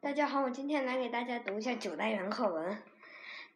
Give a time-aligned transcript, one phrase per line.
[0.00, 2.72] 大家好，我今天来给大家读一下九单元课文《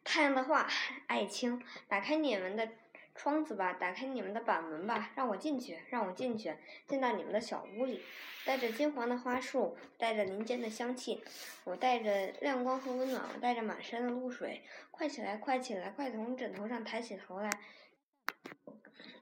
[0.02, 0.66] 太阳的话》，
[1.06, 2.68] 爱卿，打开你们的
[3.14, 6.56] 窗子吧，打开你们的板门吧，让我进去，让我进去，
[6.88, 8.03] 进到你们的小屋里。
[8.46, 11.22] 带着金黄的花束，带着林间的香气，
[11.64, 14.62] 我带着亮光和温暖，我带着满身的露水。
[14.91, 17.50] 快起来，快起来，快从枕头上抬起头来。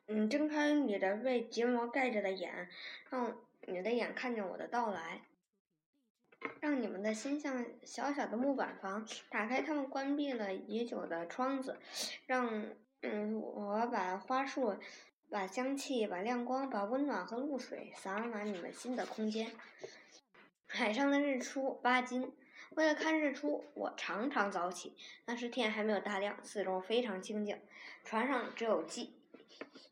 [0.06, 2.68] 嗯，睁开你的被睫毛盖着的眼，
[3.10, 5.20] 让你的眼看见我的到来。
[6.60, 11.78] 让你们的心像小小的木板房，打开他们关闭了已久的窗子，
[12.26, 12.64] 让
[13.02, 14.76] 嗯，我把花束、
[15.30, 19.50] 把香气、把亮光、把温暖和露水洒满你们新的空间。
[20.66, 22.32] 海上的日出，巴金。
[22.70, 24.94] 为了看日出，我常常早起。
[25.24, 27.58] 那时天还没有大亮，四周非常清静，
[28.04, 29.17] 船上只有鸡。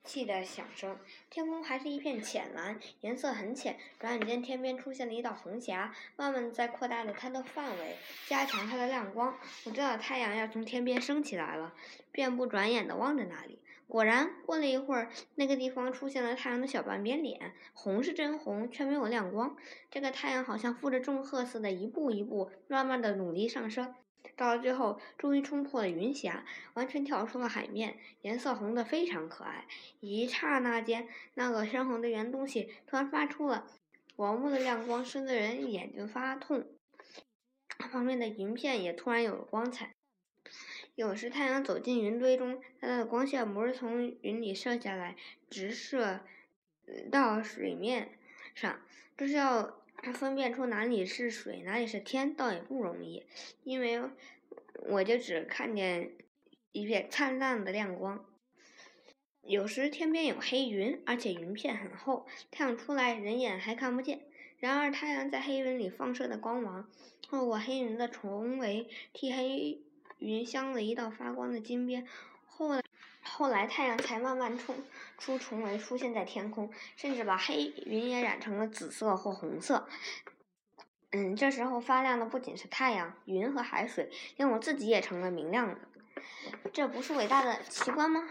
[0.04, 0.98] 气的响声，
[1.28, 3.76] 天空还是一片浅蓝，颜色很浅。
[3.98, 7.96] 转眼间，天边出现了一道红霞，慢慢在扩大着它的范围，
[8.28, 9.36] 加强它的亮光。
[9.64, 11.74] 我知道太阳要从天边升起来了，
[12.12, 13.58] 便不转眼的望着那里。
[13.88, 19.56] 果然，过了一会儿，那个地方出现了太阳的小半边脸，红是真红，却没有亮光。
[19.90, 23.94] 这个太阳好像负着重荷似的，一步一步，慢慢的努力上升。
[24.34, 29.66] 到了最后，终于冲破了云霞，完全跳出了海面，颜色红得非常可爱。
[30.00, 33.66] 一刹那间，那个深红的圆东西突然发出了
[34.16, 36.66] 王木的亮光，深得人眼睛发痛。
[37.68, 39.94] 旁边的云片也突然有了光彩。
[40.94, 45.14] 有时太阳走进云堆中，它的光线不是从云里射下来，
[45.50, 46.20] 直射
[47.12, 48.18] 到水面
[48.54, 48.80] 上，
[49.16, 49.82] 这是要。
[50.14, 53.24] 分辨出哪里是水，哪里是天，倒也不容易，
[53.64, 54.00] 因为
[54.88, 56.12] 我就只看见
[56.72, 58.24] 一片灿烂的亮光。
[59.42, 64.20] 有时天边有黑云，而且云片很厚，太阳出来人眼还看不见。
[64.58, 66.88] 然而太阳在黑云里放射的光芒，
[67.22, 69.82] 透过黑云的重围，替黑
[70.18, 72.06] 云镶了一道发光的金边。
[72.46, 72.82] 后来。
[73.26, 74.74] 后来，太阳才慢慢冲
[75.18, 79.86] 出重围，出现在天空，甚至把黑云也染成了紫色或红色。
[81.10, 85.80] 嗯，这时候发亮的不仅是太阳、云和海水，连我自己也成了明亮的。
[86.72, 88.22] 这不是伟大的奇观吗？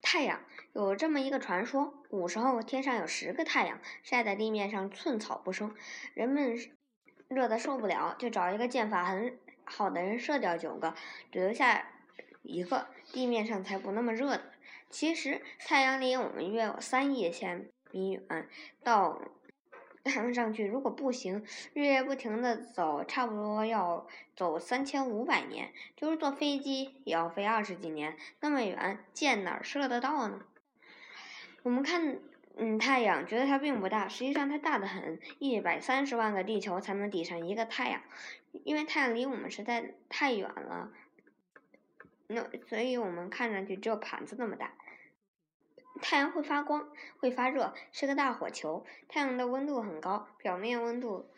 [0.00, 0.40] 太阳
[0.72, 5.74] 有这么一个传说：古时候天上有十个太阳，晒在地面上寸草不生，
[6.14, 6.56] 人们
[7.28, 10.94] 热得受不了，就找一个箭法很好的人射掉九个，
[11.30, 11.90] 只留下。
[12.44, 14.52] 一个地面上才不那么热的。
[14.90, 18.48] 其实太阳离我们约有三亿千米远，
[18.84, 19.20] 到
[20.04, 24.06] 太阳上去如果步行，日夜不停的走，差不多要
[24.36, 25.72] 走三千五百年。
[25.96, 30.42] 就是坐飞机也要飞二十几年，那么远，箭哪射得到呢？
[31.62, 32.18] 我们看，
[32.56, 38.02] 嗯，太阳觉得它并不大，实际上它大得很，一百三十万个地球才能抵上一个太阳，
[38.64, 40.92] 因为太阳离我们实在太远了。
[42.26, 44.72] 那所以我们看上去只有盘子那么大。
[46.02, 48.84] 太阳会发光，会发热，是个大火球。
[49.08, 51.30] 太阳的温度很高，表面温度，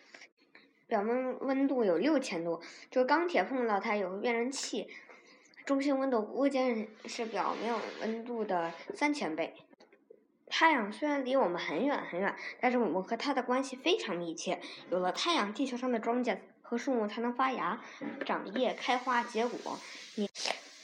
[0.87, 4.89] 表面温度有六千度，就是钢铁碰到它也会变成气。
[5.67, 9.55] 中心温度估计是表面温度的三千倍。
[10.49, 14.61] 太阳虽然离我们很远很远，但是我们和它的关系非常密切。
[14.91, 17.83] 有了太阳，地球上的庄稼和树木才能发芽、
[18.25, 19.79] 长叶、开花、结果。
[20.15, 20.31] 你。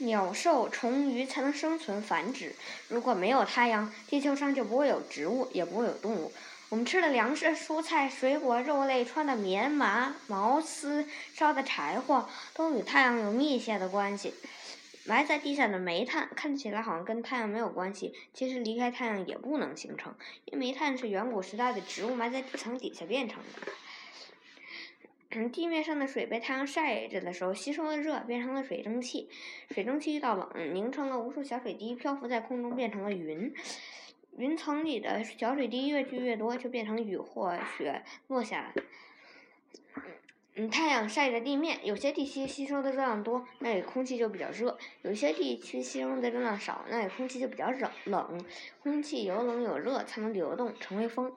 [0.02, 2.54] 鸟兽虫鱼才能生存繁殖。
[2.88, 6.32] 如果没有太阳，地球上就不会有植物，也不会有动物。
[6.70, 14.34] 我们吃的粮食、蔬菜、水果、肉类、穿的棉麻、毛丝、烧的柴火，都与太阳有密切的关系。
[15.04, 20.14] 埋在地下的煤炭看起来好像跟太阳没有关系，其实离开太阳也不能形成，
[20.46, 23.72] 因为煤炭是远古时代的植物埋在地层底下变成的。
[25.50, 29.28] 地面上的水被太阳晒着的时候，吸收了热，变成了水蒸气。
[29.70, 33.52] 水蒸气遇到冷，凝成了无数小水滴，漂浮在空中，变成了云。
[34.36, 38.72] 云层里的小水滴越聚越多，就变成雨或雪落下来。
[40.54, 47.90] 嗯，太阳晒着地面，有些地区吸收的热量多，那里空气就比较热；有些地区吸收的热量少，那里空气就比较冷。
[48.04, 48.44] 冷，
[48.82, 51.34] 空气有冷有热，才能流动，成为风。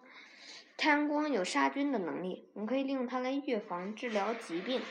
[0.77, 4.81] 太阳光有杀菌的能力，我们可以利用它来预防、治疗疾病。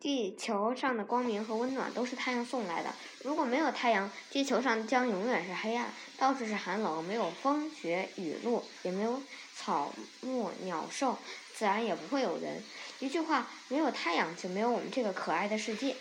[0.00, 2.94] 地球上的光明和温暖都是太阳送来的。
[3.24, 9.20] 如果没有太阳，地球上将永远是黑暗，到处是寒冷，没有风雪雨露，也没有
[9.56, 11.18] 草木鸟兽，
[11.52, 12.62] 自然也不会有人。
[13.00, 15.96] 一句话，没有太阳，就没有我们这个可爱的世界。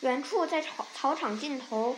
[0.00, 1.96] 远处，在草草场尽头，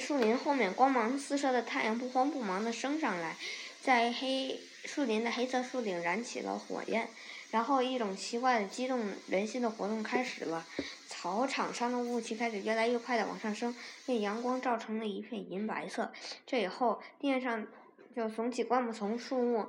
[0.00, 3.36] 树林后面，光芒四射的太阳不慌不忙地升上来。
[3.82, 7.08] 在黑树林的黑色树顶燃起了火焰，
[7.50, 10.66] 然后一种奇怪的、激动人心的活动开始了。
[11.08, 13.74] 草场上的雾气开始越来越快的往上升，
[14.06, 16.12] 被阳光照成了一片银白色。
[16.46, 17.66] 这以后，地面上
[18.14, 19.66] 就耸起灌木丛、树木，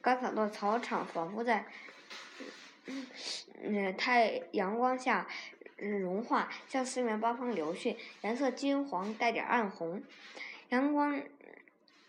[0.00, 1.64] 干草的草场仿佛在
[3.62, 5.26] 嗯太阳光下
[5.76, 10.02] 融化，向四面八方流去，颜色金黄，带点暗红。
[10.68, 11.20] 阳光。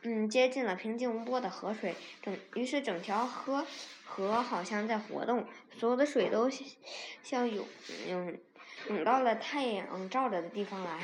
[0.08, 3.66] 嗯，接近了平静无波的河水，整于是整条河
[4.04, 6.48] 河好像在活动，所有的水都
[7.24, 7.66] 像涌
[8.08, 8.38] 涌
[8.90, 11.00] 涌到了太阳照着的地方来。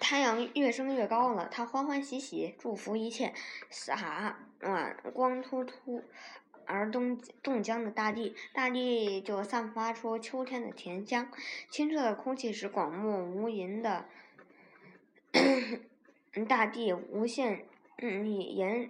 [0.00, 3.34] 太阳越升越高了，它欢欢喜喜祝福一切，
[3.68, 6.02] 洒暖光秃秃
[6.64, 11.30] 而冻冻僵的大地，大地就散发出秋天的甜香，
[11.70, 14.06] 清澈的空气使广漠无垠的。
[16.44, 17.64] 大地无限
[17.96, 18.88] 力延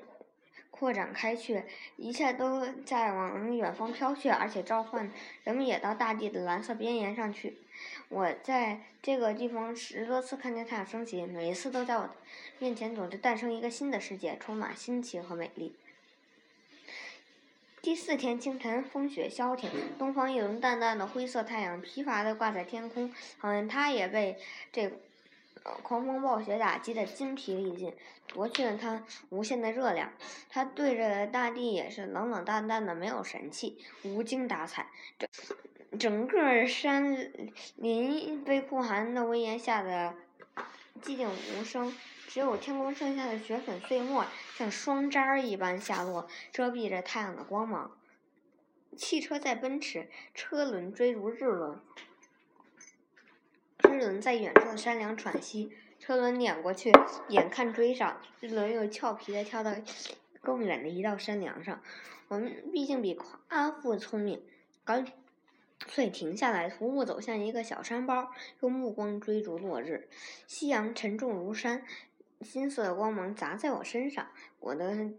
[0.70, 1.64] 扩展开去，
[1.96, 5.10] 一切都在往远方飘去，而且召唤
[5.42, 7.58] 人们也到大地的蓝色边沿上去。
[8.08, 12.10] 我在这个地方十多次看见太阳升起，每一次都在我
[12.58, 15.74] 面前总是诞生一个新的世界，充满新奇和美丽。
[17.82, 24.36] 第四天清晨，风雪消停，东方一轮淡淡的灰色太阳疲乏地挂在天空，好像它也被
[24.70, 24.92] 这。
[25.82, 27.94] 狂风暴雪打击的筋疲力尽，
[28.26, 30.12] 夺去了他无限的热量。
[30.48, 34.88] 他对着大地也是冷冷淡淡的，没有神气，无精打采。
[35.18, 35.28] 整
[35.98, 37.32] 整个山
[37.76, 40.14] 林被酷寒的威严吓得
[41.02, 41.94] 寂静无声，
[42.26, 44.26] 只有天空剩下的雪粉碎末
[44.56, 47.90] 像霜渣儿一般下落，遮蔽着太阳的光芒。
[48.96, 51.80] 汽车在奔驰，车轮追逐日轮。
[53.84, 56.90] 日轮在远处的山梁喘息，车轮碾过去，
[57.28, 59.72] 眼看追上，日轮又俏皮的跳到
[60.40, 61.80] 更远的一道山梁上。
[62.26, 64.42] 我们毕竟比夸父聪明，
[64.84, 65.06] 干
[65.86, 70.08] 脆停下来，徒步走向一个小山包，用目光追逐落日。
[70.46, 71.84] 夕阳沉重如山，
[72.40, 74.28] 金色的光芒砸在我身上，
[74.58, 75.10] 我的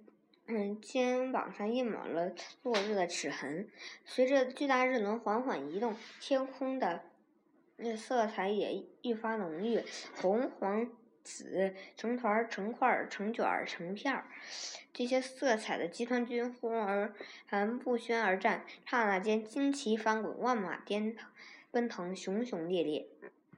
[0.48, 2.34] 嗯肩膀上印满了
[2.64, 3.70] 落日的齿痕。
[4.04, 7.04] 随着巨大日轮缓缓移动，天空的。
[7.80, 9.82] 那色彩也愈发浓郁，
[10.22, 10.90] 红、黄、
[11.24, 14.26] 紫，成团、成块、成卷、成片儿。
[14.94, 17.14] 这些色彩的集团军忽而
[17.46, 21.30] 还不宣而战，刹那间旌旗翻滚，万马颠腾，
[21.72, 23.08] 奔腾，熊熊烈烈。